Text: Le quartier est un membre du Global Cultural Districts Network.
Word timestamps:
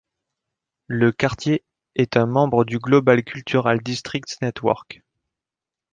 Le 0.87 1.11
quartier 1.11 1.63
est 1.93 2.17
un 2.17 2.25
membre 2.25 2.65
du 2.65 2.79
Global 2.79 3.23
Cultural 3.23 3.83
Districts 3.83 4.35
Network. 4.41 5.03